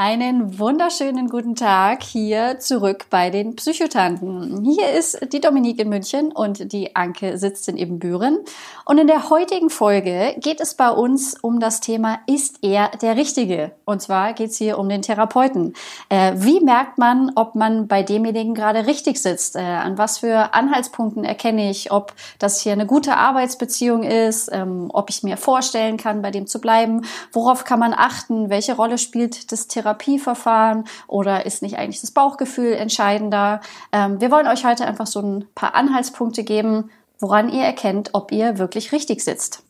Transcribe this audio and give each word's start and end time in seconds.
Einen 0.00 0.60
wunderschönen 0.60 1.28
guten 1.28 1.56
Tag 1.56 2.04
hier 2.04 2.60
zurück 2.60 3.06
bei 3.10 3.30
den 3.30 3.56
Psychotanten. 3.56 4.64
Hier 4.64 4.90
ist 4.92 5.18
die 5.32 5.40
Dominique 5.40 5.80
in 5.80 5.88
München 5.88 6.30
und 6.30 6.72
die 6.72 6.94
Anke 6.94 7.36
sitzt 7.36 7.66
in 7.66 7.76
Ebenbüren. 7.76 8.38
Und 8.84 8.98
in 8.98 9.08
der 9.08 9.28
heutigen 9.28 9.70
Folge 9.70 10.36
geht 10.38 10.60
es 10.60 10.76
bei 10.76 10.88
uns 10.88 11.34
um 11.42 11.58
das 11.58 11.80
Thema, 11.80 12.20
ist 12.28 12.60
er 12.62 12.92
der 13.02 13.16
Richtige? 13.16 13.72
Und 13.86 14.00
zwar 14.00 14.34
geht 14.34 14.50
es 14.50 14.56
hier 14.56 14.78
um 14.78 14.88
den 14.88 15.02
Therapeuten. 15.02 15.74
Äh, 16.10 16.34
wie 16.36 16.60
merkt 16.60 16.98
man, 16.98 17.32
ob 17.34 17.56
man 17.56 17.88
bei 17.88 18.04
demjenigen 18.04 18.54
gerade 18.54 18.86
richtig 18.86 19.20
sitzt? 19.20 19.56
Äh, 19.56 19.62
an 19.62 19.98
was 19.98 20.18
für 20.18 20.54
Anhaltspunkten 20.54 21.24
erkenne 21.24 21.70
ich, 21.70 21.90
ob 21.90 22.14
das 22.38 22.60
hier 22.60 22.70
eine 22.70 22.86
gute 22.86 23.16
Arbeitsbeziehung 23.16 24.04
ist, 24.04 24.48
ähm, 24.52 24.90
ob 24.92 25.10
ich 25.10 25.24
mir 25.24 25.36
vorstellen 25.36 25.96
kann, 25.96 26.22
bei 26.22 26.30
dem 26.30 26.46
zu 26.46 26.60
bleiben? 26.60 27.04
Worauf 27.32 27.64
kann 27.64 27.80
man 27.80 27.92
achten? 27.92 28.48
Welche 28.48 28.76
Rolle 28.76 28.96
spielt 28.96 29.50
das 29.50 29.66
Therapeuten? 29.66 29.87
Therapieverfahren 29.88 30.84
oder 31.06 31.46
ist 31.46 31.62
nicht 31.62 31.78
eigentlich 31.78 32.00
das 32.00 32.10
Bauchgefühl 32.10 32.72
entscheidender? 32.72 33.60
Ähm, 33.92 34.20
wir 34.20 34.30
wollen 34.30 34.46
euch 34.46 34.64
heute 34.64 34.86
einfach 34.86 35.06
so 35.06 35.20
ein 35.20 35.48
paar 35.54 35.74
Anhaltspunkte 35.74 36.44
geben, 36.44 36.90
woran 37.18 37.48
ihr 37.48 37.64
erkennt, 37.64 38.10
ob 38.12 38.32
ihr 38.32 38.58
wirklich 38.58 38.92
richtig 38.92 39.22
sitzt. 39.24 39.62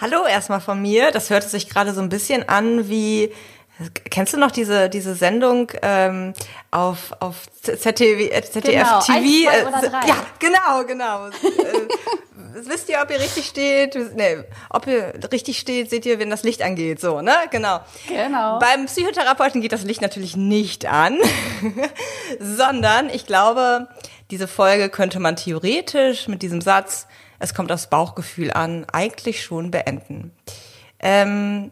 Hallo 0.00 0.26
erstmal 0.28 0.60
von 0.60 0.80
mir. 0.80 1.10
Das 1.10 1.30
hörte 1.30 1.48
sich 1.48 1.68
gerade 1.68 1.92
so 1.92 2.00
ein 2.00 2.08
bisschen 2.08 2.48
an 2.48 2.88
wie 2.88 3.32
Kennst 4.10 4.32
du 4.32 4.38
noch 4.38 4.50
diese 4.50 4.88
diese 4.88 5.14
Sendung 5.14 5.70
ähm, 5.82 6.32
auf 6.70 7.14
auf 7.20 7.48
ZDF, 7.62 8.50
ZDF 8.50 8.64
genau, 8.64 9.00
TV? 9.00 9.50
Eins, 9.50 9.60
zwei 9.60 9.68
oder 9.68 9.88
drei. 9.88 10.08
Ja, 10.08 10.16
genau, 10.38 10.84
genau. 10.84 11.26
Äh, 11.28 11.88
wisst 12.66 12.88
ihr, 12.88 13.00
ob 13.02 13.10
ihr 13.10 13.20
richtig 13.20 13.46
steht? 13.46 13.96
Nee, 14.16 14.38
ob 14.70 14.86
ihr 14.86 15.12
richtig 15.32 15.58
steht, 15.58 15.90
seht 15.90 16.06
ihr, 16.06 16.18
wenn 16.18 16.30
das 16.30 16.42
Licht 16.42 16.62
angeht, 16.62 17.00
so, 17.00 17.20
ne? 17.20 17.34
Genau. 17.50 17.80
Genau. 18.08 18.58
Beim 18.58 18.86
Psychotherapeuten 18.86 19.60
geht 19.60 19.72
das 19.72 19.84
Licht 19.84 20.02
natürlich 20.02 20.36
nicht 20.36 20.86
an, 20.86 21.18
sondern 22.40 23.10
ich 23.10 23.26
glaube, 23.26 23.88
diese 24.30 24.48
Folge 24.48 24.88
könnte 24.88 25.20
man 25.20 25.36
theoretisch 25.36 26.28
mit 26.28 26.42
diesem 26.42 26.60
Satz, 26.60 27.06
es 27.38 27.54
kommt 27.54 27.70
aufs 27.70 27.88
Bauchgefühl 27.88 28.52
an, 28.52 28.86
eigentlich 28.92 29.42
schon 29.42 29.70
beenden. 29.70 30.32
Ähm, 31.00 31.70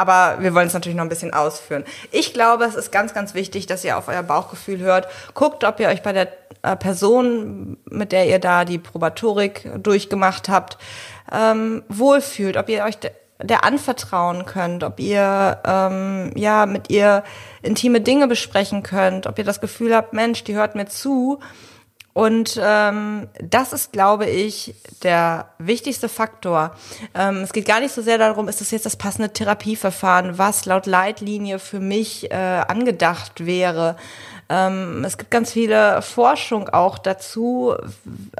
aber 0.00 0.42
wir 0.42 0.54
wollen 0.54 0.66
es 0.66 0.72
natürlich 0.72 0.96
noch 0.96 1.04
ein 1.04 1.10
bisschen 1.10 1.34
ausführen. 1.34 1.84
Ich 2.10 2.32
glaube, 2.32 2.64
es 2.64 2.74
ist 2.74 2.90
ganz, 2.90 3.12
ganz 3.12 3.34
wichtig, 3.34 3.66
dass 3.66 3.84
ihr 3.84 3.98
auf 3.98 4.08
euer 4.08 4.22
Bauchgefühl 4.22 4.78
hört. 4.78 5.08
Guckt, 5.34 5.62
ob 5.62 5.78
ihr 5.78 5.88
euch 5.88 6.02
bei 6.02 6.14
der 6.14 6.28
äh, 6.62 6.74
Person, 6.74 7.76
mit 7.84 8.10
der 8.10 8.26
ihr 8.26 8.38
da 8.38 8.64
die 8.64 8.78
Probatorik 8.78 9.70
durchgemacht 9.76 10.48
habt, 10.48 10.78
ähm, 11.30 11.82
wohlfühlt, 11.88 12.56
ob 12.56 12.70
ihr 12.70 12.84
euch 12.84 12.96
der 13.42 13.64
anvertrauen 13.64 14.46
könnt, 14.46 14.84
ob 14.84 15.00
ihr 15.00 15.58
ähm, 15.66 16.32
ja 16.34 16.64
mit 16.64 16.88
ihr 16.88 17.22
intime 17.60 18.00
Dinge 18.00 18.26
besprechen 18.26 18.82
könnt, 18.82 19.26
ob 19.26 19.38
ihr 19.38 19.44
das 19.44 19.60
Gefühl 19.60 19.94
habt, 19.94 20.14
Mensch, 20.14 20.44
die 20.44 20.54
hört 20.54 20.76
mir 20.76 20.86
zu 20.86 21.40
und 22.12 22.60
ähm, 22.60 23.28
das 23.38 23.72
ist, 23.72 23.92
glaube 23.92 24.26
ich, 24.26 24.74
der 25.02 25.50
wichtigste 25.58 26.08
Faktor. 26.08 26.74
Ähm, 27.14 27.38
es 27.38 27.52
geht 27.52 27.66
gar 27.66 27.80
nicht 27.80 27.94
so 27.94 28.02
sehr 28.02 28.18
darum, 28.18 28.48
ist 28.48 28.60
das 28.60 28.72
jetzt 28.72 28.86
das 28.86 28.96
passende 28.96 29.32
Therapieverfahren, 29.32 30.36
was 30.36 30.66
laut 30.66 30.86
Leitlinie 30.86 31.58
für 31.58 31.80
mich 31.80 32.30
äh, 32.30 32.34
angedacht 32.34 33.46
wäre. 33.46 33.96
Ähm, 34.48 35.04
es 35.04 35.16
gibt 35.16 35.30
ganz 35.30 35.52
viele 35.52 36.02
Forschung 36.02 36.68
auch 36.68 36.98
dazu, 36.98 37.74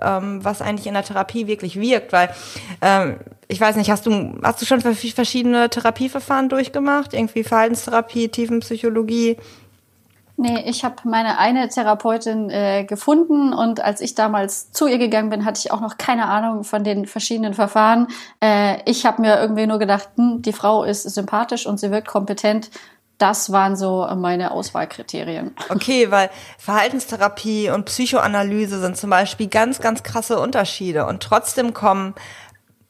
ähm, 0.02 0.44
was 0.44 0.60
eigentlich 0.60 0.88
in 0.88 0.94
der 0.94 1.04
Therapie 1.04 1.46
wirklich 1.46 1.80
wirkt, 1.80 2.12
weil 2.12 2.34
ähm, 2.82 3.20
ich 3.46 3.60
weiß 3.60 3.76
nicht, 3.76 3.90
hast 3.90 4.06
du 4.06 4.34
hast 4.42 4.60
du 4.60 4.66
schon 4.66 4.80
verschiedene 4.80 5.70
Therapieverfahren 5.70 6.48
durchgemacht? 6.48 7.14
Irgendwie 7.14 7.44
Verhaltenstherapie, 7.44 8.28
Tiefenpsychologie? 8.28 9.36
Nee, 10.42 10.62
ich 10.64 10.84
habe 10.86 10.96
meine 11.04 11.36
eine 11.36 11.68
Therapeutin 11.68 12.48
äh, 12.48 12.84
gefunden 12.84 13.52
und 13.52 13.84
als 13.84 14.00
ich 14.00 14.14
damals 14.14 14.72
zu 14.72 14.86
ihr 14.86 14.96
gegangen 14.96 15.28
bin, 15.28 15.44
hatte 15.44 15.60
ich 15.62 15.70
auch 15.70 15.82
noch 15.82 15.98
keine 15.98 16.28
Ahnung 16.30 16.64
von 16.64 16.82
den 16.82 17.04
verschiedenen 17.04 17.52
Verfahren. 17.52 18.06
Äh, 18.42 18.78
ich 18.90 19.04
habe 19.04 19.20
mir 19.20 19.38
irgendwie 19.38 19.66
nur 19.66 19.78
gedacht, 19.78 20.08
hm, 20.16 20.40
die 20.40 20.54
Frau 20.54 20.82
ist 20.82 21.02
sympathisch 21.02 21.66
und 21.66 21.78
sie 21.78 21.90
wirkt 21.90 22.08
kompetent. 22.08 22.70
Das 23.18 23.52
waren 23.52 23.76
so 23.76 24.08
meine 24.16 24.52
Auswahlkriterien. 24.52 25.54
Okay, 25.68 26.10
weil 26.10 26.30
Verhaltenstherapie 26.56 27.68
und 27.68 27.84
Psychoanalyse 27.84 28.80
sind 28.80 28.96
zum 28.96 29.10
Beispiel 29.10 29.48
ganz, 29.48 29.80
ganz 29.80 30.02
krasse 30.02 30.40
Unterschiede 30.40 31.04
und 31.04 31.22
trotzdem 31.22 31.74
kommen 31.74 32.14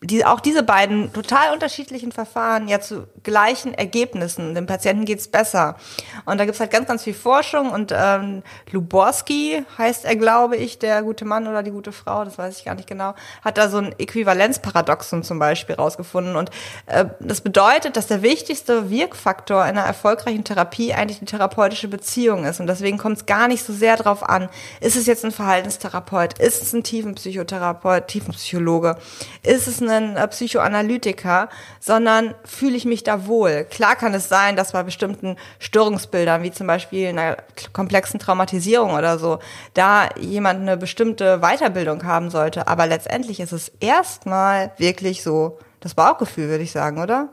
die, 0.02 0.24
auch 0.24 0.40
diese 0.40 0.62
beiden 0.62 1.12
total 1.12 1.52
unterschiedlichen 1.52 2.10
Verfahren 2.10 2.68
ja 2.68 2.80
zu 2.80 3.06
gleichen 3.22 3.74
Ergebnissen. 3.74 4.54
Dem 4.54 4.64
Patienten 4.64 5.04
geht's 5.04 5.28
besser. 5.28 5.76
Und 6.24 6.38
da 6.38 6.46
gibt's 6.46 6.58
halt 6.58 6.70
ganz, 6.70 6.88
ganz 6.88 7.04
viel 7.04 7.12
Forschung 7.12 7.70
und 7.70 7.92
ähm, 7.94 8.42
Luborski 8.70 9.62
heißt 9.76 10.06
er, 10.06 10.16
glaube 10.16 10.56
ich, 10.56 10.78
der 10.78 11.02
gute 11.02 11.26
Mann 11.26 11.46
oder 11.46 11.62
die 11.62 11.70
gute 11.70 11.92
Frau, 11.92 12.24
das 12.24 12.38
weiß 12.38 12.56
ich 12.56 12.64
gar 12.64 12.74
nicht 12.76 12.88
genau, 12.88 13.14
hat 13.44 13.58
da 13.58 13.68
so 13.68 13.76
ein 13.76 13.94
Äquivalenzparadoxon 13.98 15.22
zum 15.22 15.38
Beispiel 15.38 15.74
rausgefunden. 15.74 16.34
Und 16.34 16.50
äh, 16.86 17.04
das 17.20 17.42
bedeutet, 17.42 17.98
dass 17.98 18.06
der 18.06 18.22
wichtigste 18.22 18.88
Wirkfaktor 18.88 19.62
einer 19.62 19.82
erfolgreichen 19.82 20.44
Therapie 20.44 20.94
eigentlich 20.94 21.18
die 21.18 21.26
therapeutische 21.26 21.88
Beziehung 21.88 22.46
ist. 22.46 22.58
Und 22.58 22.68
deswegen 22.68 22.96
kommt 22.96 23.18
es 23.18 23.26
gar 23.26 23.48
nicht 23.48 23.64
so 23.64 23.74
sehr 23.74 23.96
drauf 23.96 24.26
an, 24.26 24.48
ist 24.80 24.96
es 24.96 25.04
jetzt 25.04 25.26
ein 25.26 25.30
Verhaltenstherapeut, 25.30 26.38
ist 26.38 26.62
es 26.62 26.72
ein 26.72 26.84
Tiefenpsychotherapeut, 26.84 28.08
Tiefenpsychologe, 28.08 28.96
ist 29.42 29.68
es 29.68 29.82
ein 29.82 29.89
einen 29.90 30.16
äh, 30.16 30.28
Psychoanalytiker, 30.28 31.48
sondern 31.80 32.34
fühle 32.44 32.76
ich 32.76 32.84
mich 32.84 33.02
da 33.02 33.26
wohl. 33.26 33.64
Klar 33.64 33.96
kann 33.96 34.14
es 34.14 34.28
sein, 34.28 34.56
dass 34.56 34.72
bei 34.72 34.82
bestimmten 34.82 35.36
Störungsbildern, 35.58 36.42
wie 36.42 36.52
zum 36.52 36.66
Beispiel 36.66 37.08
einer 37.08 37.36
komplexen 37.72 38.20
Traumatisierung 38.20 38.94
oder 38.94 39.18
so, 39.18 39.38
da 39.74 40.08
jemand 40.18 40.60
eine 40.60 40.76
bestimmte 40.76 41.40
Weiterbildung 41.40 42.04
haben 42.04 42.30
sollte. 42.30 42.68
Aber 42.68 42.86
letztendlich 42.86 43.40
ist 43.40 43.52
es 43.52 43.72
erstmal 43.80 44.72
wirklich 44.78 45.22
so 45.22 45.58
das 45.80 45.94
Bauchgefühl, 45.94 46.48
würde 46.48 46.64
ich 46.64 46.72
sagen, 46.72 47.00
oder? 47.02 47.30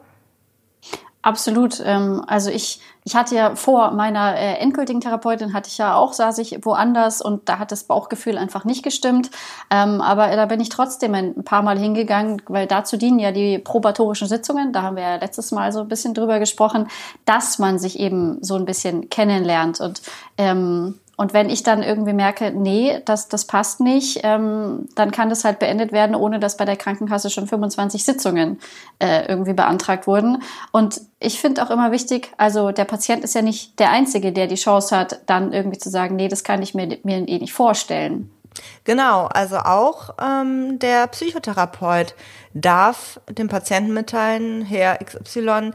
Absolut. 1.27 1.83
Ähm, 1.83 2.23
also 2.25 2.49
ich, 2.49 2.79
ich 3.03 3.13
hatte 3.13 3.35
ja 3.35 3.53
vor 3.55 3.91
meiner 3.91 4.37
äh, 4.37 4.59
endgültigen 4.59 5.01
Therapeutin 5.01 5.51
hatte 5.51 5.67
ich 5.67 5.77
ja 5.77 5.93
auch, 5.93 6.13
saß 6.13 6.37
ich 6.37 6.63
woanders 6.63 7.21
und 7.21 7.49
da 7.49 7.59
hat 7.59 7.73
das 7.73 7.83
Bauchgefühl 7.83 8.37
einfach 8.37 8.63
nicht 8.63 8.81
gestimmt. 8.81 9.29
Ähm, 9.69 9.99
aber 9.99 10.33
da 10.33 10.45
bin 10.45 10.61
ich 10.61 10.69
trotzdem 10.69 11.13
ein 11.15 11.43
paar 11.43 11.63
Mal 11.63 11.77
hingegangen, 11.77 12.41
weil 12.47 12.65
dazu 12.65 12.95
dienen 12.95 13.19
ja 13.19 13.33
die 13.33 13.59
probatorischen 13.59 14.29
Sitzungen. 14.29 14.71
Da 14.71 14.83
haben 14.83 14.95
wir 14.95 15.03
ja 15.03 15.15
letztes 15.17 15.51
Mal 15.51 15.73
so 15.73 15.81
ein 15.81 15.89
bisschen 15.89 16.13
drüber 16.13 16.39
gesprochen, 16.39 16.87
dass 17.25 17.59
man 17.59 17.77
sich 17.77 17.99
eben 17.99 18.41
so 18.41 18.55
ein 18.55 18.63
bisschen 18.63 19.09
kennenlernt 19.09 19.81
und 19.81 20.01
ähm, 20.37 20.97
und 21.17 21.33
wenn 21.33 21.49
ich 21.49 21.63
dann 21.63 21.81
irgendwie 21.81 22.13
merke, 22.13 22.51
nee, 22.51 23.01
das, 23.03 23.27
das 23.27 23.45
passt 23.45 23.79
nicht, 23.79 24.19
ähm, 24.23 24.87
dann 24.95 25.09
kann 25.11 25.29
das 25.29 25.43
halt 25.43 25.57
beendet 25.57 25.91
werden, 25.91 26.15
ohne 26.15 26.39
dass 26.39 26.57
bei 26.57 26.65
der 26.65 26.77
Krankenkasse 26.77 27.31
schon 27.31 27.47
25 27.47 28.03
Sitzungen 28.03 28.59
äh, 28.99 29.25
irgendwie 29.27 29.53
beantragt 29.53 30.05
wurden. 30.05 30.43
Und 30.71 31.01
ich 31.19 31.41
finde 31.41 31.63
auch 31.63 31.71
immer 31.71 31.91
wichtig, 31.91 32.31
also 32.37 32.71
der 32.71 32.85
Patient 32.85 33.23
ist 33.23 33.33
ja 33.33 33.41
nicht 33.41 33.79
der 33.79 33.89
Einzige, 33.89 34.31
der 34.31 34.45
die 34.45 34.55
Chance 34.55 34.95
hat, 34.95 35.21
dann 35.25 35.53
irgendwie 35.53 35.79
zu 35.79 35.89
sagen, 35.89 36.15
nee, 36.15 36.27
das 36.27 36.43
kann 36.43 36.61
ich 36.61 36.75
mir, 36.75 36.99
mir 37.01 37.27
eh 37.27 37.39
nicht 37.39 37.53
vorstellen. 37.53 38.31
Genau, 38.83 39.25
also 39.25 39.57
auch 39.57 40.11
ähm, 40.21 40.77
der 40.77 41.07
Psychotherapeut 41.07 42.13
darf 42.53 43.19
dem 43.29 43.47
Patienten 43.47 43.93
mitteilen, 43.93 44.63
Herr 44.63 44.97
XY, 44.97 45.71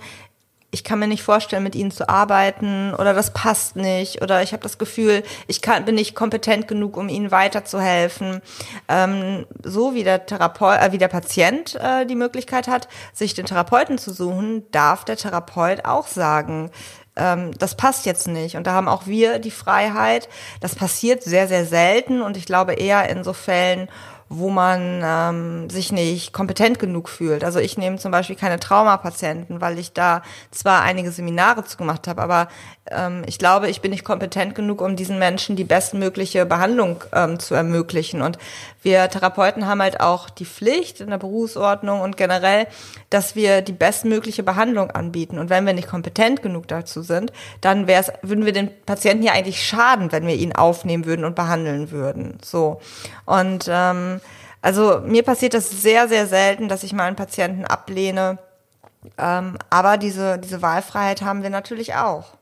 ich 0.72 0.84
kann 0.84 0.98
mir 0.98 1.06
nicht 1.06 1.22
vorstellen, 1.22 1.62
mit 1.62 1.74
ihnen 1.74 1.90
zu 1.90 2.08
arbeiten 2.08 2.94
oder 2.94 3.12
das 3.12 3.32
passt 3.32 3.76
nicht 3.76 4.22
oder 4.22 4.42
ich 4.42 4.52
habe 4.52 4.62
das 4.62 4.78
Gefühl, 4.78 5.22
ich 5.46 5.60
kann, 5.60 5.84
bin 5.84 5.94
nicht 5.94 6.14
kompetent 6.14 6.66
genug, 6.66 6.96
um 6.96 7.10
ihnen 7.10 7.30
weiterzuhelfen. 7.30 8.40
Ähm, 8.88 9.44
so 9.62 9.94
wie 9.94 10.02
der 10.02 10.24
Therapeut, 10.24 10.80
äh, 10.80 10.92
wie 10.92 10.98
der 10.98 11.08
Patient 11.08 11.74
äh, 11.76 12.06
die 12.06 12.14
Möglichkeit 12.14 12.68
hat, 12.68 12.88
sich 13.12 13.34
den 13.34 13.44
Therapeuten 13.44 13.98
zu 13.98 14.14
suchen, 14.14 14.64
darf 14.72 15.04
der 15.04 15.18
Therapeut 15.18 15.84
auch 15.84 16.06
sagen, 16.06 16.70
ähm, 17.16 17.50
das 17.58 17.76
passt 17.76 18.06
jetzt 18.06 18.26
nicht. 18.26 18.56
Und 18.56 18.66
da 18.66 18.72
haben 18.72 18.88
auch 18.88 19.06
wir 19.06 19.38
die 19.40 19.50
Freiheit. 19.50 20.30
Das 20.60 20.74
passiert 20.74 21.22
sehr, 21.22 21.48
sehr 21.48 21.66
selten 21.66 22.22
und 22.22 22.38
ich 22.38 22.46
glaube 22.46 22.72
eher 22.72 23.10
in 23.10 23.24
so 23.24 23.34
Fällen, 23.34 23.88
wo 24.34 24.48
man 24.48 25.02
ähm, 25.04 25.70
sich 25.70 25.92
nicht 25.92 26.32
kompetent 26.32 26.78
genug 26.78 27.10
fühlt. 27.10 27.44
Also 27.44 27.58
ich 27.58 27.76
nehme 27.76 27.98
zum 27.98 28.10
Beispiel 28.10 28.34
keine 28.34 28.58
Traumapatienten, 28.58 29.60
weil 29.60 29.78
ich 29.78 29.92
da 29.92 30.22
zwar 30.50 30.82
einige 30.82 31.12
Seminare 31.12 31.64
zu 31.64 31.76
gemacht 31.76 32.08
habe, 32.08 32.22
aber 32.22 32.48
ähm, 32.90 33.22
ich 33.26 33.38
glaube, 33.38 33.68
ich 33.68 33.82
bin 33.82 33.90
nicht 33.90 34.04
kompetent 34.04 34.54
genug, 34.54 34.80
um 34.80 34.96
diesen 34.96 35.18
Menschen 35.18 35.54
die 35.54 35.64
bestmögliche 35.64 36.46
Behandlung 36.46 37.04
ähm, 37.12 37.38
zu 37.38 37.54
ermöglichen. 37.54 38.22
Und 38.22 38.38
wir 38.82 39.08
Therapeuten 39.10 39.66
haben 39.66 39.82
halt 39.82 40.00
auch 40.00 40.30
die 40.30 40.46
Pflicht 40.46 41.00
in 41.00 41.10
der 41.10 41.18
Berufsordnung 41.18 42.00
und 42.00 42.16
generell, 42.16 42.66
dass 43.10 43.36
wir 43.36 43.60
die 43.60 43.72
bestmögliche 43.72 44.42
Behandlung 44.42 44.90
anbieten. 44.90 45.38
Und 45.38 45.50
wenn 45.50 45.66
wir 45.66 45.74
nicht 45.74 45.88
kompetent 45.88 46.42
genug 46.42 46.68
dazu 46.68 47.02
sind, 47.02 47.32
dann 47.60 47.86
wär's, 47.86 48.10
würden 48.22 48.46
wir 48.46 48.52
den 48.52 48.70
Patienten 48.86 49.24
ja 49.24 49.32
eigentlich 49.32 49.62
schaden, 49.62 50.10
wenn 50.10 50.26
wir 50.26 50.34
ihn 50.34 50.54
aufnehmen 50.54 51.04
würden 51.04 51.26
und 51.26 51.36
behandeln 51.36 51.90
würden. 51.90 52.38
So. 52.42 52.80
Und 53.26 53.66
ähm, 53.68 54.21
also 54.60 55.00
mir 55.04 55.24
passiert 55.24 55.54
das 55.54 55.68
sehr, 55.70 56.08
sehr 56.08 56.26
selten, 56.26 56.68
dass 56.68 56.84
ich 56.84 56.92
mal 56.92 57.04
einen 57.04 57.16
Patienten 57.16 57.64
ablehne. 57.64 58.38
Ähm, 59.18 59.58
aber 59.70 59.96
diese, 59.96 60.38
diese 60.38 60.62
Wahlfreiheit 60.62 61.22
haben 61.22 61.42
wir 61.42 61.50
natürlich 61.50 61.94
auch. 61.94 62.34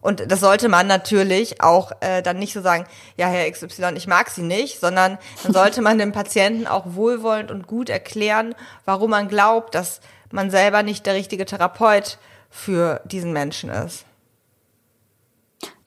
Und 0.00 0.30
das 0.30 0.40
sollte 0.40 0.68
man 0.68 0.86
natürlich 0.86 1.60
auch 1.60 1.92
äh, 2.00 2.22
dann 2.22 2.38
nicht 2.38 2.52
so 2.52 2.62
sagen, 2.62 2.86
ja, 3.16 3.26
Herr 3.26 3.50
XY, 3.50 3.94
ich 3.96 4.06
mag 4.06 4.30
Sie 4.30 4.42
nicht, 4.42 4.80
sondern 4.80 5.18
dann 5.42 5.52
sollte 5.52 5.82
man 5.82 5.98
dem 5.98 6.12
Patienten 6.12 6.66
auch 6.66 6.84
wohlwollend 6.86 7.50
und 7.50 7.66
gut 7.66 7.90
erklären, 7.90 8.54
warum 8.84 9.10
man 9.10 9.28
glaubt, 9.28 9.74
dass 9.74 10.00
man 10.30 10.50
selber 10.50 10.82
nicht 10.82 11.04
der 11.04 11.14
richtige 11.14 11.46
Therapeut 11.46 12.18
für 12.48 13.00
diesen 13.04 13.32
Menschen 13.32 13.70
ist. 13.70 14.04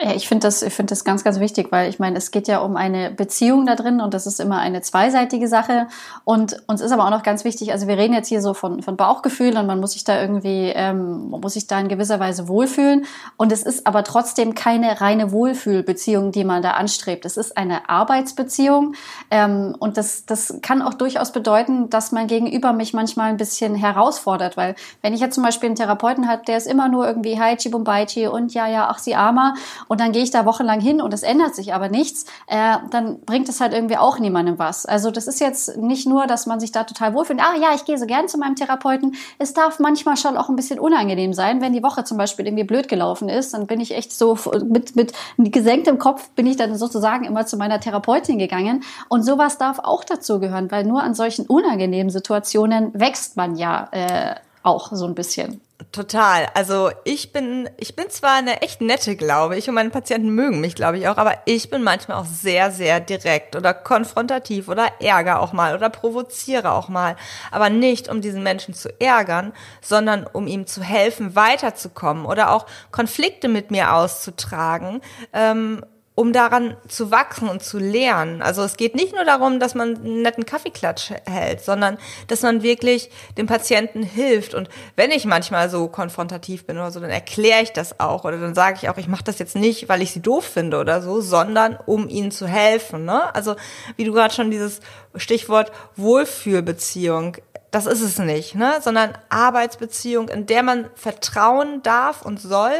Ich 0.04 0.28
finde 0.28 0.48
das, 0.48 0.64
ich 0.64 0.74
finde 0.74 0.90
das 0.90 1.04
ganz, 1.04 1.24
ganz 1.24 1.40
wichtig, 1.40 1.72
weil 1.72 1.88
ich 1.88 2.00
meine, 2.00 2.18
es 2.18 2.32
geht 2.32 2.48
ja 2.48 2.60
um 2.60 2.76
eine 2.76 3.12
Beziehung 3.12 3.68
da 3.68 3.76
drin 3.76 4.02
und 4.02 4.16
das 4.16 4.26
ist 4.26 4.40
immer 4.40 4.58
eine 4.58 4.82
zweiseitige 4.82 5.48
Sache. 5.48 5.88
Und 6.24 6.58
uns 6.66 6.82
ist 6.82 6.92
aber 6.92 7.06
auch 7.06 7.12
noch 7.12 7.22
ganz 7.22 7.44
wichtig, 7.44 7.72
also 7.72 7.88
wir 7.88 7.98
reden 7.98 8.16
jetzt 8.16 8.28
hier 8.28 8.42
so 8.42 8.56
von, 8.56 8.82
von 8.82 8.98
Bauchgefühl 8.98 9.56
und 9.58 9.68
man 9.68 9.80
muss 9.80 9.92
sich 9.92 10.04
da 10.04 10.20
irgendwie, 10.20 10.72
ähm, 10.74 11.30
muss 11.30 11.54
sich 11.54 11.68
da 11.68 11.80
in 11.80 11.88
gewisser 11.88 12.20
Weise 12.20 12.48
wohlfühlen. 12.48 13.06
Und 13.38 13.52
es 13.52 13.62
ist 13.62 13.86
aber 13.86 14.04
trotzdem 14.04 14.56
keine 14.56 15.02
reine 15.02 15.32
Wohlfühlbeziehung, 15.32 16.32
die 16.32 16.46
man 16.46 16.64
da 16.64 16.72
anstrebt. 16.72 17.24
Es 17.26 17.38
ist 17.38 17.56
eine 17.56 17.88
Arbeitsbeziehung. 17.88 18.96
Ähm, 19.30 19.76
und 19.78 19.98
das, 19.98 20.26
das 20.26 20.58
kann 20.64 20.82
auch 20.82 20.96
durchaus 20.96 21.32
bedeuten, 21.32 21.92
dass 21.92 22.12
mein 22.12 22.26
Gegenüber 22.26 22.74
mich 22.74 22.96
manchmal 22.96 23.30
ein 23.30 23.38
bisschen 23.38 23.76
herausfordert, 23.76 24.58
weil 24.58 24.74
wenn 25.04 25.14
ich 25.14 25.20
jetzt 25.20 25.36
zum 25.36 25.44
Beispiel 25.44 25.68
einen 25.68 25.76
Therapeuten 25.76 26.28
habe, 26.28 26.42
der 26.48 26.58
ist 26.58 26.66
immer 26.66 26.88
nur 26.88 27.06
irgendwie 27.06 27.40
Hi, 27.40 27.56
Chibumbaichi 27.56 28.28
und 28.28 28.56
ja, 28.56 28.68
ja, 28.68 28.88
ach, 28.90 28.98
sie 28.98 29.14
Armer 29.14 29.54
und 29.92 30.00
dann 30.00 30.14
gehe 30.14 30.24
ich 30.24 30.32
da 30.32 30.46
wochenlang 30.46 30.80
hin 30.80 31.02
und 31.02 31.14
es 31.14 31.22
ändert 31.22 31.54
sich 31.54 31.74
aber 31.74 31.90
nichts, 31.90 32.24
äh, 32.48 32.78
dann 32.92 33.20
bringt 33.26 33.50
es 33.50 33.60
halt 33.60 33.74
irgendwie 33.74 33.98
auch 33.98 34.20
niemandem 34.20 34.58
was. 34.58 34.86
Also 34.86 35.12
das 35.12 35.28
ist 35.28 35.42
jetzt 35.42 35.76
nicht 35.76 36.08
nur, 36.08 36.28
dass 36.28 36.46
man 36.46 36.62
sich 36.62 36.72
da 36.72 36.86
total 36.86 37.14
wohlfühlt. 37.14 37.42
Ah 37.42 37.58
ja, 37.62 37.76
ich 37.76 37.84
gehe 37.84 37.98
so 37.98 38.06
gern 38.06 38.30
zu 38.30 38.38
meinem 38.38 38.56
Therapeuten. 38.56 39.16
Es 39.38 39.54
darf 39.54 39.80
manchmal 39.80 40.16
schon 40.16 40.38
auch 40.38 40.48
ein 40.48 40.56
bisschen 40.56 40.80
unangenehm 40.80 41.34
sein, 41.34 41.60
wenn 41.60 41.74
die 41.74 41.84
Woche 41.84 42.06
zum 42.06 42.18
Beispiel 42.18 42.46
irgendwie 42.46 42.64
blöd 42.64 42.88
gelaufen 42.88 43.28
ist. 43.28 43.54
Dann 43.54 43.68
bin 43.68 43.82
ich 43.82 43.94
echt 43.94 44.14
so 44.14 44.38
mit, 44.64 44.96
mit 44.96 45.12
gesenktem 45.38 46.00
Kopf 46.00 46.30
bin 46.30 46.48
ich 46.48 46.56
dann 46.56 46.78
sozusagen 46.78 47.26
immer 47.26 47.46
zu 47.46 47.58
meiner 47.58 47.82
Therapeutin 47.82 48.40
gegangen. 48.40 48.86
Und 49.10 49.24
sowas 49.24 49.58
darf 49.58 49.80
auch 49.80 50.06
dazu 50.06 50.40
gehören, 50.40 50.72
weil 50.72 50.86
nur 50.86 51.04
an 51.04 51.16
solchen 51.16 51.48
unangenehmen 51.48 52.10
Situationen 52.10 52.98
wächst 52.98 53.36
man 53.36 53.58
ja 53.58 53.90
äh, 53.92 54.36
auch 54.64 54.90
so 54.94 55.06
ein 55.06 55.16
bisschen. 55.16 55.60
Total. 55.92 56.48
Also 56.54 56.92
ich 57.06 57.32
bin, 57.32 57.70
ich 57.78 57.96
bin 57.96 58.10
zwar 58.10 58.38
eine 58.38 58.62
echt 58.62 58.82
nette, 58.82 59.16
glaube 59.16 59.58
ich, 59.58 59.68
und 59.68 59.76
meine 59.76 59.90
Patienten 59.90 60.30
mögen 60.30 60.62
mich, 60.62 60.76
glaube 60.76 61.00
ich 61.00 61.08
auch, 61.08 61.18
aber 61.18 61.34
ich 61.46 61.70
bin 61.70 61.82
manchmal 61.82 62.18
auch 62.18 62.26
sehr, 62.26 62.72
sehr 62.72 63.00
direkt 63.00 63.56
oder 63.56 63.74
konfrontativ 63.74 64.68
oder 64.68 64.88
ärger 65.00 65.40
auch 65.40 65.54
mal 65.54 65.76
oder 65.76 65.90
provoziere 65.90 66.72
auch 66.72 66.88
mal. 66.88 67.16
Aber 67.52 67.70
nicht, 67.70 68.10
um 68.10 68.22
diesen 68.22 68.44
Menschen 68.44 68.74
zu 68.74 68.90
ärgern, 69.02 69.54
sondern 69.82 70.28
um 70.28 70.46
ihm 70.46 70.68
zu 70.68 70.84
helfen, 70.84 71.36
weiterzukommen 71.36 72.26
oder 72.26 72.52
auch 72.52 72.68
Konflikte 72.92 73.48
mit 73.48 73.72
mir 73.72 73.94
auszutragen. 73.94 75.02
Ähm, 75.34 75.84
um 76.22 76.34
daran 76.34 76.78
zu 76.88 77.10
wachsen 77.10 77.50
und 77.50 77.64
zu 77.64 77.80
lernen. 77.80 78.44
Also 78.44 78.62
es 78.62 78.78
geht 78.78 78.94
nicht 78.94 79.16
nur 79.16 79.26
darum, 79.26 79.60
dass 79.60 79.74
man 79.74 79.96
einen 79.96 80.22
netten 80.22 80.46
Kaffeeklatsch 80.46 81.10
hält, 81.26 81.62
sondern 81.62 81.98
dass 82.28 82.44
man 82.44 82.62
wirklich 82.62 83.10
dem 83.40 83.48
Patienten 83.48 84.04
hilft. 84.04 84.54
Und 84.54 84.70
wenn 84.96 85.10
ich 85.10 85.26
manchmal 85.26 85.72
so 85.72 85.88
konfrontativ 85.88 86.68
bin 86.68 86.78
oder 86.78 86.92
so, 86.92 87.00
dann 87.00 87.10
erkläre 87.10 87.64
ich 87.64 87.74
das 87.74 88.00
auch 88.00 88.24
oder 88.24 88.38
dann 88.38 88.54
sage 88.54 88.78
ich 88.80 88.90
auch, 88.90 89.00
ich 89.00 89.08
mache 89.08 89.24
das 89.24 89.40
jetzt 89.40 89.56
nicht, 89.56 89.90
weil 89.90 90.04
ich 90.04 90.12
sie 90.12 90.22
doof 90.22 90.46
finde 90.46 90.78
oder 90.78 91.02
so, 91.02 91.22
sondern 91.22 91.76
um 91.88 92.08
ihnen 92.08 92.30
zu 92.30 92.46
helfen. 92.46 93.04
Ne? 93.04 93.34
Also 93.34 93.56
wie 93.96 94.04
du 94.04 94.14
gerade 94.14 94.32
schon 94.32 94.52
dieses 94.52 94.80
Stichwort 95.16 95.72
Wohlfühlbeziehung 95.96 97.38
das 97.72 97.86
ist 97.86 98.02
es 98.02 98.20
nicht, 98.20 98.54
ne? 98.54 98.80
sondern 98.82 99.18
Arbeitsbeziehung, 99.30 100.28
in 100.28 100.46
der 100.46 100.62
man 100.62 100.90
vertrauen 100.94 101.82
darf 101.84 102.22
und 102.22 102.38
soll, 102.38 102.74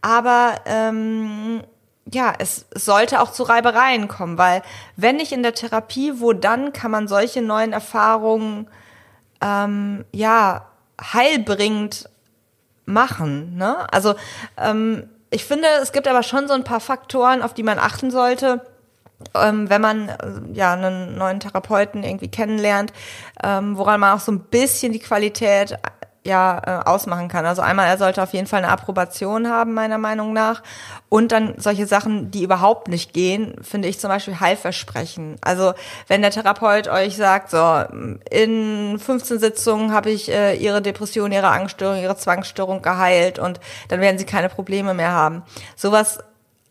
aber 0.00 0.54
ähm, 0.64 1.62
ja, 2.10 2.34
es 2.38 2.66
sollte 2.74 3.20
auch 3.20 3.32
zu 3.32 3.44
Reibereien 3.44 4.08
kommen, 4.08 4.38
weil 4.38 4.62
wenn 4.96 5.16
nicht 5.16 5.32
in 5.32 5.42
der 5.42 5.54
Therapie, 5.54 6.14
wo 6.16 6.32
dann 6.32 6.72
kann 6.72 6.90
man 6.90 7.08
solche 7.08 7.42
neuen 7.42 7.72
Erfahrungen 7.72 8.68
ähm, 9.40 10.04
ja 10.12 10.66
heilbringend 11.00 12.08
machen. 12.86 13.56
Ne? 13.56 13.86
Also 13.92 14.14
ähm, 14.56 15.08
ich 15.30 15.44
finde, 15.44 15.66
es 15.80 15.92
gibt 15.92 16.08
aber 16.08 16.22
schon 16.22 16.48
so 16.48 16.54
ein 16.54 16.64
paar 16.64 16.80
Faktoren, 16.80 17.42
auf 17.42 17.54
die 17.54 17.62
man 17.62 17.78
achten 17.78 18.10
sollte. 18.10 18.60
Ähm, 19.34 19.70
wenn 19.70 19.80
man 19.80 20.08
äh, 20.08 20.16
ja 20.52 20.72
einen 20.72 21.16
neuen 21.16 21.38
Therapeuten 21.40 22.02
irgendwie 22.02 22.28
kennenlernt, 22.28 22.92
ähm, 23.42 23.78
woran 23.78 24.00
man 24.00 24.16
auch 24.16 24.20
so 24.20 24.32
ein 24.32 24.40
bisschen 24.40 24.92
die 24.92 24.98
Qualität 24.98 25.78
ja 26.24 26.62
äh, 26.64 26.88
ausmachen 26.88 27.28
kann. 27.28 27.46
Also 27.46 27.62
einmal, 27.62 27.86
er 27.88 27.98
sollte 27.98 28.22
auf 28.22 28.32
jeden 28.32 28.46
Fall 28.46 28.58
eine 28.58 28.72
Approbation 28.72 29.48
haben, 29.48 29.74
meiner 29.74 29.98
Meinung 29.98 30.32
nach. 30.32 30.62
Und 31.08 31.32
dann 31.32 31.54
solche 31.58 31.86
Sachen, 31.86 32.30
die 32.30 32.44
überhaupt 32.44 32.88
nicht 32.88 33.12
gehen, 33.12 33.56
finde 33.62 33.88
ich 33.88 33.98
zum 33.98 34.08
Beispiel 34.08 34.38
Heilversprechen. 34.38 35.36
Also 35.40 35.74
wenn 36.06 36.22
der 36.22 36.30
Therapeut 36.30 36.88
euch 36.88 37.16
sagt, 37.16 37.50
so 37.50 37.84
in 38.30 38.98
15 38.98 39.38
Sitzungen 39.38 39.92
habe 39.92 40.10
ich 40.10 40.30
äh, 40.30 40.54
ihre 40.54 40.80
Depression, 40.80 41.32
ihre 41.32 41.48
Angststörung, 41.48 42.00
ihre 42.00 42.16
Zwangsstörung 42.16 42.82
geheilt 42.82 43.38
und 43.38 43.60
dann 43.88 44.00
werden 44.00 44.18
sie 44.18 44.26
keine 44.26 44.48
Probleme 44.48 44.94
mehr 44.94 45.12
haben. 45.12 45.42
Sowas 45.76 46.20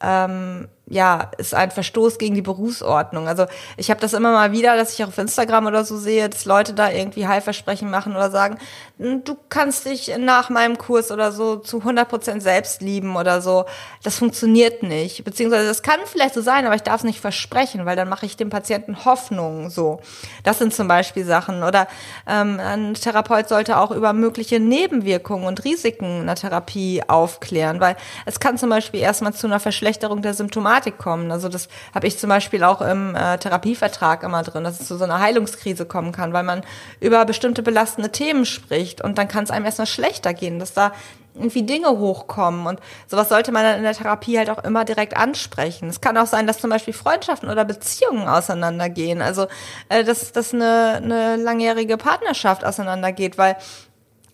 ähm, 0.01 0.67
ja, 0.91 1.31
ist 1.37 1.55
ein 1.55 1.71
Verstoß 1.71 2.17
gegen 2.17 2.35
die 2.35 2.41
Berufsordnung. 2.41 3.27
Also 3.27 3.45
ich 3.77 3.89
habe 3.89 4.01
das 4.01 4.11
immer 4.13 4.33
mal 4.33 4.51
wieder, 4.51 4.75
dass 4.75 4.93
ich 4.93 5.03
auf 5.05 5.17
Instagram 5.17 5.67
oder 5.67 5.85
so 5.85 5.97
sehe, 5.97 6.27
dass 6.27 6.43
Leute 6.43 6.73
da 6.73 6.91
irgendwie 6.91 7.27
Heilversprechen 7.27 7.89
machen 7.89 8.13
oder 8.13 8.29
sagen, 8.29 8.57
hm, 8.99 9.23
du 9.23 9.37
kannst 9.47 9.85
dich 9.85 10.11
nach 10.19 10.49
meinem 10.49 10.77
Kurs 10.77 11.09
oder 11.11 11.31
so 11.31 11.55
zu 11.55 11.79
100 11.79 12.09
Prozent 12.09 12.43
selbst 12.43 12.81
lieben 12.81 13.15
oder 13.15 13.41
so. 13.41 13.65
Das 14.03 14.17
funktioniert 14.17 14.83
nicht. 14.83 15.23
Beziehungsweise 15.23 15.65
das 15.65 15.81
kann 15.81 15.99
vielleicht 16.05 16.33
so 16.33 16.41
sein, 16.41 16.65
aber 16.65 16.75
ich 16.75 16.83
darf 16.83 16.97
es 16.97 17.03
nicht 17.05 17.21
versprechen, 17.21 17.85
weil 17.85 17.95
dann 17.95 18.09
mache 18.09 18.25
ich 18.25 18.35
dem 18.35 18.49
Patienten 18.49 19.05
Hoffnung. 19.05 19.69
So, 19.69 20.01
das 20.43 20.59
sind 20.59 20.73
zum 20.73 20.89
Beispiel 20.89 21.23
Sachen. 21.23 21.63
Oder 21.63 21.87
ähm, 22.27 22.59
ein 22.59 22.95
Therapeut 22.95 23.47
sollte 23.47 23.77
auch 23.77 23.91
über 23.91 24.11
mögliche 24.11 24.59
Nebenwirkungen 24.59 25.45
und 25.45 25.63
Risiken 25.63 26.21
einer 26.21 26.35
Therapie 26.35 27.01
aufklären, 27.07 27.79
weil 27.79 27.95
es 28.25 28.41
kann 28.41 28.57
zum 28.57 28.69
Beispiel 28.69 28.99
erstmal 28.99 29.33
zu 29.33 29.47
einer 29.47 29.61
Verschlechterung 29.61 30.21
der 30.21 30.33
Symptomatik 30.33 30.80
Symptomatik 30.81 30.97
kommen. 30.97 31.31
Also 31.31 31.49
das 31.49 31.67
habe 31.93 32.07
ich 32.07 32.17
zum 32.17 32.29
Beispiel 32.29 32.63
auch 32.63 32.81
im 32.81 33.15
äh, 33.15 33.37
Therapievertrag 33.37 34.23
immer 34.23 34.43
drin, 34.43 34.63
dass 34.63 34.79
es 34.79 34.87
zu 34.87 34.97
so 34.97 35.03
einer 35.03 35.19
Heilungskrise 35.19 35.85
kommen 35.85 36.11
kann, 36.11 36.33
weil 36.33 36.43
man 36.43 36.63
über 36.99 37.23
bestimmte 37.25 37.63
belastende 37.63 38.11
Themen 38.11 38.45
spricht 38.45 39.01
und 39.01 39.17
dann 39.17 39.27
kann 39.27 39.43
es 39.43 39.51
einem 39.51 39.65
erstmal 39.65 39.87
schlechter 39.87 40.33
gehen, 40.33 40.59
dass 40.59 40.73
da 40.73 40.91
irgendwie 41.33 41.63
Dinge 41.63 41.87
hochkommen 41.87 42.67
und 42.67 42.81
sowas 43.07 43.29
sollte 43.29 43.53
man 43.53 43.63
dann 43.63 43.77
in 43.77 43.83
der 43.83 43.93
Therapie 43.93 44.37
halt 44.37 44.49
auch 44.49 44.61
immer 44.65 44.83
direkt 44.83 45.15
ansprechen. 45.15 45.87
Es 45.87 46.01
kann 46.01 46.17
auch 46.17 46.25
sein, 46.25 46.45
dass 46.45 46.59
zum 46.59 46.69
Beispiel 46.69 46.93
Freundschaften 46.93 47.49
oder 47.49 47.63
Beziehungen 47.63 48.27
auseinandergehen, 48.27 49.21
also 49.21 49.47
äh, 49.87 50.03
dass, 50.03 50.33
dass 50.33 50.53
eine, 50.53 50.99
eine 51.01 51.37
langjährige 51.37 51.95
Partnerschaft 51.95 52.65
auseinandergeht, 52.65 53.37
weil 53.37 53.55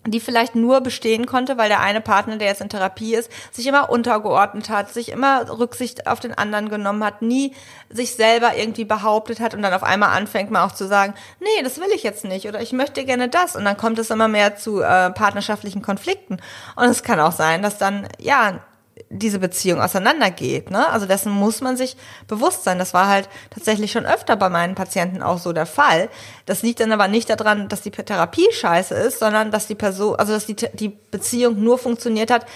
die 0.06 0.20
vielleicht 0.20 0.54
nur 0.54 0.80
bestehen 0.80 1.26
konnte, 1.26 1.58
weil 1.58 1.68
der 1.68 1.80
eine 1.80 2.00
Partner, 2.00 2.36
der 2.36 2.48
jetzt 2.48 2.60
in 2.60 2.68
Therapie 2.68 3.14
ist, 3.14 3.30
sich 3.52 3.66
immer 3.66 3.90
untergeordnet 3.90 4.70
hat, 4.70 4.92
sich 4.92 5.10
immer 5.10 5.58
Rücksicht 5.58 6.06
auf 6.06 6.20
den 6.20 6.32
anderen 6.32 6.68
genommen 6.68 7.04
hat, 7.04 7.20
nie 7.20 7.54
sich 7.90 8.14
selber 8.14 8.56
irgendwie 8.56 8.84
behauptet 8.84 9.40
hat 9.40 9.54
und 9.54 9.62
dann 9.62 9.74
auf 9.74 9.82
einmal 9.82 10.16
anfängt 10.16 10.50
man 10.50 10.62
auch 10.62 10.72
zu 10.72 10.86
sagen, 10.86 11.14
nee, 11.40 11.62
das 11.62 11.78
will 11.78 11.88
ich 11.94 12.02
jetzt 12.02 12.24
nicht 12.24 12.48
oder 12.48 12.60
ich 12.60 12.72
möchte 12.72 13.04
gerne 13.04 13.28
das. 13.28 13.56
Und 13.56 13.64
dann 13.64 13.76
kommt 13.76 13.98
es 13.98 14.10
immer 14.10 14.28
mehr 14.28 14.56
zu 14.56 14.80
äh, 14.80 15.10
partnerschaftlichen 15.10 15.82
Konflikten. 15.82 16.38
Und 16.76 16.84
es 16.84 17.02
kann 17.02 17.20
auch 17.20 17.32
sein, 17.32 17.62
dass 17.62 17.78
dann 17.78 18.08
ja 18.18 18.60
diese 19.10 19.38
Beziehung 19.38 19.80
auseinandergeht. 19.80 20.70
Ne? 20.70 20.86
Also 20.88 21.06
dessen 21.06 21.32
muss 21.32 21.60
man 21.60 21.76
sich 21.76 21.96
bewusst 22.26 22.64
sein. 22.64 22.78
Das 22.78 22.92
war 22.94 23.08
halt 23.08 23.28
tatsächlich 23.50 23.90
schon 23.90 24.06
öfter 24.06 24.36
bei 24.36 24.48
meinen 24.48 24.74
Patienten 24.74 25.22
auch 25.22 25.38
so 25.38 25.52
der 25.52 25.66
Fall. 25.66 26.08
Das 26.46 26.62
liegt 26.62 26.80
dann 26.80 26.92
aber 26.92 27.08
nicht 27.08 27.30
daran, 27.30 27.68
dass 27.68 27.82
die 27.82 27.90
Therapie 27.90 28.48
scheiße 28.52 28.94
ist, 28.94 29.18
sondern 29.18 29.50
dass 29.50 29.66
die 29.66 29.74
Person, 29.74 30.16
also 30.16 30.32
dass 30.32 30.46
die, 30.46 30.56
die 30.56 30.88
Beziehung 30.88 31.62
nur 31.62 31.78
funktioniert 31.78 32.30
hat, 32.30 32.46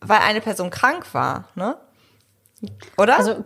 weil 0.00 0.20
eine 0.20 0.40
Person 0.40 0.70
krank 0.70 1.12
war. 1.14 1.48
Ne? 1.54 1.76
Oder? 2.96 3.18
Also 3.18 3.42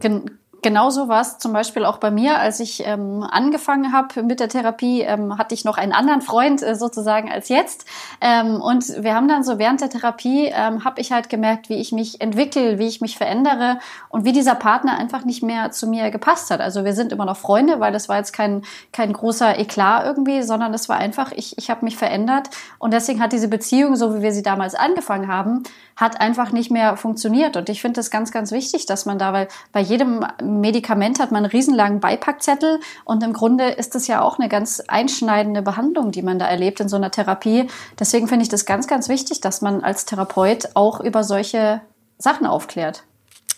Genauso 0.66 1.06
war 1.06 1.20
es 1.20 1.38
zum 1.38 1.52
Beispiel 1.52 1.85
auch 1.85 1.99
bei 1.99 2.11
mir, 2.11 2.40
als 2.40 2.58
ich 2.58 2.85
ähm, 2.85 3.23
angefangen 3.23 3.92
habe 3.92 4.25
mit 4.25 4.40
der 4.40 4.49
Therapie, 4.49 5.02
ähm, 5.02 5.38
hatte 5.38 5.54
ich 5.54 5.64
noch 5.64 5.78
einen 5.78 5.92
anderen 5.92 6.23
Freund 6.23 6.61
äh, 6.61 6.75
sozusagen 6.75 7.30
als 7.30 7.49
jetzt. 7.49 7.85
Ähm, 8.20 8.61
und 8.61 9.00
wir 9.00 9.14
haben 9.14 9.28
dann 9.28 9.44
so 9.44 9.61
während 9.61 9.80
der 9.80 9.90
Therapie, 9.90 10.46
ähm, 10.52 10.85
habe 10.85 11.00
ich 11.00 11.12
halt 11.12 11.28
gemerkt, 11.28 11.68
wie 11.68 11.76
ich 11.76 11.92
mich 11.92 12.20
entwickle, 12.20 12.80
wie 12.80 12.88
ich 12.88 13.00
mich 13.00 13.16
verändere 13.16 13.78
und 14.08 14.25
wie 14.25 14.32
dieser 14.32 14.56
Partner 14.56 14.99
einfach 14.99 15.25
nicht 15.25 15.40
mehr 15.40 15.70
zu 15.70 15.87
mir 15.87 16.11
gepasst 16.11 16.50
hat. 16.50 16.61
Also 16.61 16.85
wir 16.85 16.94
sind 16.94 17.12
immer 17.12 17.26
noch 17.26 17.37
Freunde, 17.37 17.78
weil 17.78 17.92
das 17.92 18.08
war 18.08 18.16
jetzt 18.16 18.32
kein, 18.32 18.62
kein 18.92 19.12
großer 19.12 19.61
Eklat 19.61 20.04
irgendwie, 20.04 20.42
sondern 20.42 20.75
es 20.75 20.88
war 20.88 20.96
einfach, 20.96 21.30
ich, 21.30 21.56
ich 21.58 21.70
habe 21.70 21.85
mich 21.85 21.96
verändert 21.96 22.50
und 22.80 22.92
deswegen 22.92 23.23
hat 23.23 23.32
diese 23.32 23.46
Beziehung, 23.46 23.94
so 23.94 24.16
wie 24.16 24.23
wir 24.23 24.32
sie 24.32 24.42
damals 24.42 24.75
angefangen 24.75 25.28
haben, 25.28 25.62
hat 25.96 26.20
einfach 26.20 26.52
nicht 26.52 26.70
mehr 26.70 26.96
funktioniert. 26.96 27.56
Und 27.56 27.68
ich 27.70 27.80
finde 27.80 27.99
das 27.99 28.11
ganz, 28.11 28.30
ganz 28.30 28.52
wichtig, 28.52 28.85
dass 28.85 29.06
man 29.06 29.18
da, 29.18 29.32
weil 29.32 29.49
bei 29.73 29.80
jedem 29.80 30.26
Medikament 30.60 31.20
hat 31.20 31.32
man 31.32 31.44
einen 31.44 31.52
riesenlangen 31.52 32.00
Beipackzettel 32.00 32.80
und 33.04 33.22
im 33.22 33.32
Grunde 33.32 33.68
ist 33.68 33.94
das 33.94 34.06
ja 34.06 34.22
auch 34.22 34.38
eine 34.38 34.48
ganz 34.48 34.82
einschneidende 34.88 35.62
Behandlung, 35.62 36.10
die 36.10 36.22
man 36.22 36.38
da 36.38 36.46
erlebt 36.46 36.80
in 36.80 36.88
so 36.88 36.96
einer 36.96 37.10
Therapie. 37.10 37.68
Deswegen 37.98 38.28
finde 38.28 38.42
ich 38.42 38.48
das 38.48 38.66
ganz, 38.66 38.86
ganz 38.86 39.08
wichtig, 39.08 39.40
dass 39.40 39.62
man 39.62 39.82
als 39.82 40.04
Therapeut 40.04 40.70
auch 40.75 41.00
über 41.00 41.25
solche 41.25 41.80
Sachen 42.18 42.46
aufklärt. 42.46 43.04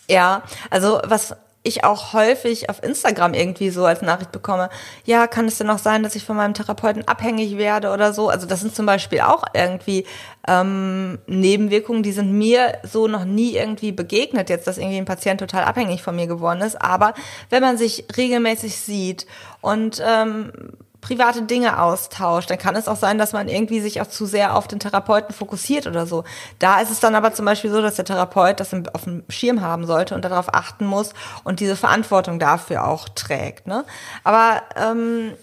Ja, 0.09 0.43
also 0.69 0.99
was 1.05 1.35
ich 1.61 1.83
auch 1.83 2.13
häufig 2.13 2.69
auf 2.69 2.81
Instagram 2.81 3.33
irgendwie 3.33 3.69
so 3.69 3.85
als 3.85 4.01
Nachricht 4.01 4.31
bekomme, 4.31 4.69
ja, 5.03 5.27
kann 5.27 5.45
es 5.45 5.57
denn 5.57 5.69
auch 5.69 5.77
sein, 5.77 6.03
dass 6.03 6.15
ich 6.15 6.23
von 6.23 6.37
meinem 6.37 6.53
Therapeuten 6.53 7.07
abhängig 7.07 7.57
werde 7.57 7.91
oder 7.91 8.13
so? 8.13 8.29
Also 8.29 8.47
das 8.47 8.61
sind 8.61 8.75
zum 8.75 8.85
Beispiel 8.85 9.21
auch 9.21 9.43
irgendwie 9.53 10.05
ähm, 10.47 11.19
Nebenwirkungen, 11.27 12.01
die 12.01 12.13
sind 12.13 12.31
mir 12.31 12.77
so 12.83 13.07
noch 13.07 13.25
nie 13.25 13.55
irgendwie 13.55 13.91
begegnet, 13.91 14.49
jetzt, 14.49 14.67
dass 14.67 14.77
irgendwie 14.77 14.97
ein 14.97 15.05
Patient 15.05 15.39
total 15.39 15.65
abhängig 15.65 16.01
von 16.01 16.15
mir 16.15 16.27
geworden 16.27 16.61
ist. 16.61 16.81
Aber 16.81 17.13
wenn 17.49 17.61
man 17.61 17.77
sich 17.77 18.05
regelmäßig 18.15 18.77
sieht 18.77 19.27
und 19.61 20.01
ähm, 20.05 20.51
private 21.01 21.43
Dinge 21.43 21.81
austauscht, 21.81 22.49
dann 22.49 22.57
kann 22.57 22.75
es 22.75 22.87
auch 22.87 22.95
sein, 22.95 23.17
dass 23.17 23.31
man 23.33 23.47
irgendwie 23.47 23.79
sich 23.79 24.01
auch 24.01 24.07
zu 24.07 24.25
sehr 24.25 24.55
auf 24.55 24.67
den 24.67 24.79
Therapeuten 24.79 25.33
fokussiert 25.33 25.87
oder 25.87 26.05
so. 26.05 26.23
Da 26.59 26.81
ist 26.81 26.91
es 26.91 26.99
dann 26.99 27.15
aber 27.15 27.33
zum 27.33 27.45
Beispiel 27.45 27.71
so, 27.71 27.81
dass 27.81 27.95
der 27.95 28.05
Therapeut 28.05 28.59
das 28.59 28.73
auf 28.93 29.05
dem 29.05 29.23
Schirm 29.29 29.61
haben 29.61 29.85
sollte 29.85 30.15
und 30.15 30.25
darauf 30.25 30.53
achten 30.53 30.85
muss 30.85 31.13
und 31.43 31.61
diese 31.61 31.75
Verantwortung 31.75 32.39
dafür 32.39 32.85
auch 32.85 33.07
trägt. 33.09 33.65
Ne? 33.65 33.85
Aber 34.23 34.61
ähm, 34.75 35.33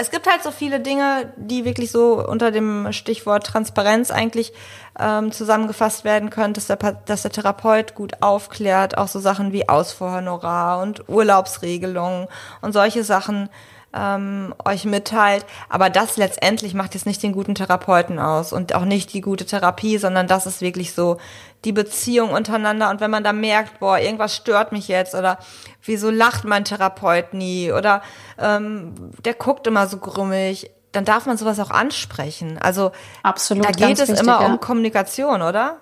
es 0.00 0.10
gibt 0.12 0.30
halt 0.30 0.44
so 0.44 0.52
viele 0.52 0.78
Dinge, 0.78 1.32
die 1.36 1.64
wirklich 1.64 1.90
so 1.90 2.24
unter 2.24 2.52
dem 2.52 2.92
Stichwort 2.92 3.44
Transparenz 3.44 4.12
eigentlich 4.12 4.52
ähm, 4.98 5.32
zusammengefasst 5.32 6.04
werden 6.04 6.30
können, 6.30 6.54
dass 6.54 6.68
der, 6.68 6.76
dass 6.76 7.22
der 7.22 7.32
Therapeut 7.32 7.96
gut 7.96 8.22
aufklärt, 8.22 8.96
auch 8.96 9.08
so 9.08 9.18
Sachen 9.18 9.52
wie 9.52 9.68
Ausfuhrhonorar 9.68 10.80
und 10.80 11.08
Urlaubsregelungen 11.08 12.28
und 12.60 12.72
solche 12.72 13.02
Sachen 13.02 13.50
ähm, 13.94 14.54
euch 14.64 14.84
mitteilt. 14.84 15.46
Aber 15.68 15.90
das 15.90 16.16
letztendlich 16.16 16.74
macht 16.74 16.94
jetzt 16.94 17.06
nicht 17.06 17.22
den 17.22 17.32
guten 17.32 17.54
Therapeuten 17.54 18.18
aus 18.18 18.52
und 18.52 18.74
auch 18.74 18.84
nicht 18.84 19.12
die 19.12 19.20
gute 19.20 19.46
Therapie, 19.46 19.98
sondern 19.98 20.26
das 20.26 20.46
ist 20.46 20.60
wirklich 20.60 20.92
so 20.92 21.18
die 21.64 21.72
Beziehung 21.72 22.30
untereinander. 22.30 22.90
Und 22.90 23.00
wenn 23.00 23.10
man 23.10 23.24
da 23.24 23.32
merkt, 23.32 23.80
boah, 23.80 23.98
irgendwas 23.98 24.34
stört 24.36 24.72
mich 24.72 24.88
jetzt 24.88 25.14
oder 25.14 25.38
wieso 25.82 26.10
lacht 26.10 26.44
mein 26.44 26.64
Therapeut 26.64 27.34
nie 27.34 27.72
oder 27.72 28.02
ähm, 28.38 28.94
der 29.24 29.34
guckt 29.34 29.66
immer 29.66 29.86
so 29.88 29.98
grummig, 29.98 30.70
dann 30.92 31.04
darf 31.04 31.26
man 31.26 31.36
sowas 31.36 31.58
auch 31.60 31.70
ansprechen. 31.70 32.58
Also 32.58 32.92
Absolut, 33.22 33.64
da 33.64 33.70
geht 33.70 33.98
es 33.98 34.08
wichtig, 34.08 34.20
immer 34.20 34.40
ja. 34.40 34.46
um 34.46 34.60
Kommunikation, 34.60 35.42
oder? 35.42 35.78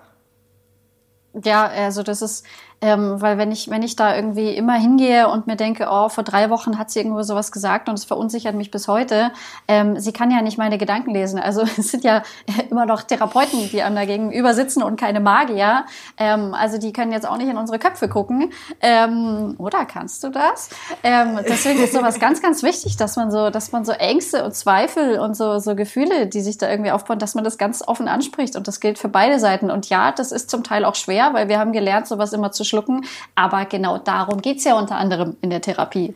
Ja, 1.43 1.67
also 1.67 2.03
das 2.03 2.21
ist, 2.21 2.45
ähm, 2.79 3.19
weil 3.19 3.37
wenn 3.39 3.51
ich, 3.51 3.69
wenn 3.69 3.81
ich 3.81 3.95
da 3.95 4.15
irgendwie 4.15 4.55
immer 4.55 4.75
hingehe 4.75 5.27
und 5.29 5.47
mir 5.47 5.55
denke, 5.55 5.87
oh, 5.89 6.09
vor 6.09 6.23
drei 6.23 6.51
Wochen 6.51 6.77
hat 6.77 6.91
sie 6.91 6.99
irgendwo 6.99 7.23
sowas 7.23 7.51
gesagt 7.51 7.89
und 7.89 7.95
es 7.95 8.05
verunsichert 8.05 8.53
mich 8.53 8.69
bis 8.69 8.87
heute, 8.87 9.31
ähm, 9.67 9.99
sie 9.99 10.13
kann 10.13 10.29
ja 10.29 10.43
nicht 10.43 10.59
meine 10.59 10.77
Gedanken 10.77 11.11
lesen. 11.11 11.39
Also 11.39 11.61
es 11.77 11.89
sind 11.89 12.03
ja 12.03 12.21
immer 12.69 12.85
noch 12.85 13.01
Therapeuten, 13.01 13.69
die 13.71 13.81
einem 13.81 13.95
da 13.95 14.05
gegenüber 14.05 14.53
sitzen 14.53 14.83
und 14.83 14.99
keine 14.99 15.19
Magier. 15.19 15.85
Ähm, 16.17 16.53
also 16.53 16.77
die 16.77 16.93
können 16.93 17.11
jetzt 17.11 17.27
auch 17.27 17.37
nicht 17.37 17.49
in 17.49 17.57
unsere 17.57 17.79
Köpfe 17.79 18.07
gucken. 18.09 18.51
Ähm, 18.81 19.55
oder 19.57 19.85
kannst 19.85 20.23
du 20.23 20.29
das? 20.29 20.69
Ähm, 21.03 21.39
deswegen 21.47 21.81
ist 21.81 21.93
sowas 21.93 22.19
ganz, 22.19 22.43
ganz 22.43 22.61
wichtig, 22.61 22.95
dass 22.97 23.15
man 23.15 23.31
so, 23.31 23.49
dass 23.49 23.71
man 23.71 23.85
so 23.85 23.91
Ängste 23.93 24.45
und 24.45 24.53
Zweifel 24.53 25.19
und 25.19 25.35
so, 25.35 25.57
so 25.57 25.75
Gefühle, 25.75 26.27
die 26.27 26.41
sich 26.41 26.59
da 26.59 26.69
irgendwie 26.69 26.91
aufbauen, 26.91 27.17
dass 27.17 27.33
man 27.33 27.43
das 27.43 27.57
ganz 27.57 27.83
offen 27.87 28.07
anspricht. 28.07 28.55
Und 28.55 28.67
das 28.67 28.79
gilt 28.79 28.99
für 28.99 29.09
beide 29.09 29.39
Seiten. 29.39 29.71
Und 29.71 29.89
ja, 29.89 30.11
das 30.11 30.31
ist 30.31 30.51
zum 30.51 30.63
Teil 30.63 30.85
auch 30.85 30.95
schwer, 30.95 31.33
weil 31.33 31.49
wir 31.49 31.57
haben 31.57 31.71
gelernt, 31.71 32.05
sowas 32.05 32.33
immer 32.33 32.51
zu 32.51 32.66
schlucken. 32.67 33.05
Aber 33.35 33.65
genau 33.65 33.97
darum 33.97 34.41
geht's 34.41 34.63
ja 34.63 34.75
unter 34.75 34.95
anderem 34.95 35.37
in 35.41 35.49
der 35.49 35.61
Therapie. 35.61 36.13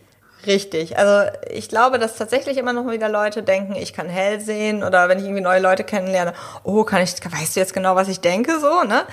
Richtig. 0.48 0.98
Also 0.98 1.30
ich 1.52 1.70
glaube, 1.70 2.00
dass 2.00 2.16
tatsächlich 2.16 2.58
immer 2.58 2.74
noch 2.74 2.90
wieder 2.90 3.10
Leute 3.10 3.44
denken, 3.44 3.76
ich 3.76 3.94
kann 3.94 4.10
hell 4.10 4.40
sehen 4.40 4.84
oder 4.84 5.08
wenn 5.08 5.20
ich 5.20 5.26
irgendwie 5.26 5.44
neue 5.44 5.60
Leute 5.60 5.84
kennenlerne, 5.84 6.34
oh, 6.64 6.84
kann 6.84 7.04
ich, 7.04 7.14
weißt 7.14 7.56
du 7.56 7.60
jetzt 7.60 7.74
genau, 7.74 7.96
was 7.96 8.08
ich 8.08 8.22
denke, 8.22 8.60
so, 8.60 8.84
ne? 8.84 9.04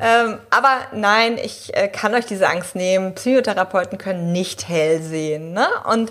Ähm, 0.00 0.38
aber 0.48 0.78
nein, 0.92 1.36
ich 1.36 1.76
äh, 1.76 1.88
kann 1.88 2.14
euch 2.14 2.24
diese 2.24 2.48
Angst 2.48 2.74
nehmen. 2.74 3.14
Psychotherapeuten 3.14 3.98
können 3.98 4.32
nicht 4.32 4.68
hell 4.68 5.02
sehen, 5.02 5.52
ne? 5.52 5.66
Und 5.90 6.10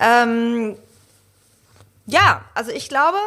ähm, 0.00 0.76
ja, 2.06 2.42
also 2.54 2.70
ich 2.70 2.88
glaube, 2.88 3.18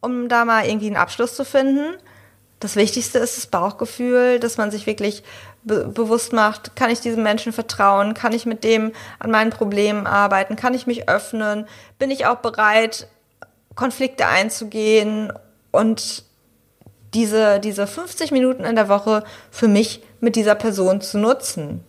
um 0.00 0.28
da 0.28 0.44
mal 0.44 0.66
irgendwie 0.66 0.86
einen 0.88 0.96
Abschluss 0.96 1.34
zu 1.36 1.44
finden, 1.44 1.96
das 2.60 2.76
Wichtigste 2.76 3.18
ist 3.18 3.36
das 3.36 3.46
Bauchgefühl, 3.46 4.40
dass 4.40 4.56
man 4.56 4.70
sich 4.70 4.86
wirklich 4.86 5.22
be 5.62 5.86
bewusst 5.86 6.32
macht, 6.32 6.76
kann 6.76 6.90
ich 6.90 7.00
diesem 7.00 7.22
Menschen 7.22 7.52
vertrauen, 7.52 8.14
kann 8.14 8.32
ich 8.32 8.46
mit 8.46 8.64
dem 8.64 8.92
an 9.18 9.30
meinen 9.30 9.50
Problemen 9.50 10.06
arbeiten, 10.06 10.56
kann 10.56 10.74
ich 10.74 10.86
mich 10.86 11.08
öffnen, 11.08 11.66
bin 11.98 12.10
ich 12.10 12.26
auch 12.26 12.36
bereit, 12.36 13.08
Konflikte 13.74 14.26
einzugehen 14.26 15.32
und 15.70 16.24
diese, 17.14 17.60
diese 17.60 17.86
50 17.86 18.32
Minuten 18.32 18.64
in 18.64 18.74
der 18.74 18.88
Woche 18.88 19.24
für 19.50 19.68
mich 19.68 20.02
mit 20.20 20.36
dieser 20.36 20.54
Person 20.54 21.00
zu 21.00 21.18
nutzen. 21.18 21.84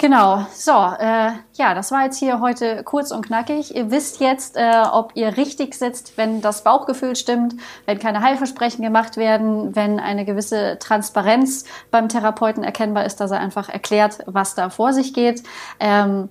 Genau, 0.00 0.46
so, 0.54 0.72
äh, 0.72 1.32
ja, 1.52 1.74
das 1.74 1.92
war 1.92 2.04
jetzt 2.04 2.16
hier 2.16 2.40
heute 2.40 2.82
kurz 2.84 3.10
und 3.10 3.26
knackig. 3.26 3.76
Ihr 3.76 3.90
wisst 3.90 4.18
jetzt, 4.18 4.56
äh, 4.56 4.82
ob 4.90 5.12
ihr 5.14 5.36
richtig 5.36 5.74
sitzt, 5.74 6.16
wenn 6.16 6.40
das 6.40 6.64
Bauchgefühl 6.64 7.16
stimmt, 7.16 7.56
wenn 7.84 7.98
keine 7.98 8.22
Heilversprechen 8.22 8.82
gemacht 8.82 9.18
werden, 9.18 9.76
wenn 9.76 10.00
eine 10.00 10.24
gewisse 10.24 10.78
Transparenz 10.78 11.66
beim 11.90 12.08
Therapeuten 12.08 12.64
erkennbar 12.64 13.04
ist, 13.04 13.20
dass 13.20 13.30
er 13.30 13.40
einfach 13.40 13.68
erklärt, 13.68 14.20
was 14.24 14.54
da 14.54 14.70
vor 14.70 14.94
sich 14.94 15.12
geht. 15.12 15.42
Ähm, 15.80 16.30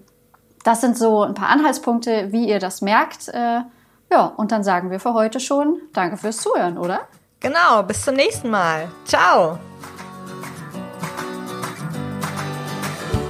das 0.64 0.82
sind 0.82 0.98
so 0.98 1.22
ein 1.22 1.36
paar 1.36 1.50
Anhaltspunkte, 1.50 2.32
wie 2.32 2.50
ihr 2.50 2.58
das 2.58 2.82
merkt. 2.82 3.28
Äh, 3.28 3.60
ja, 4.12 4.26
und 4.36 4.52
dann 4.52 4.64
sagen 4.64 4.90
wir 4.90 5.00
für 5.00 5.14
heute 5.14 5.40
schon 5.40 5.78
Danke 5.94 6.18
fürs 6.18 6.38
Zuhören, 6.38 6.80
oder? 6.80 7.02
Genau, 7.40 7.84
bis 7.84 8.04
zum 8.04 8.16
nächsten 8.16 8.50
Mal. 8.50 8.88
Ciao. 9.06 9.60